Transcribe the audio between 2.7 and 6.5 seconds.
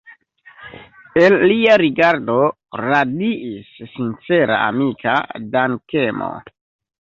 radiis sincera amika dankemo.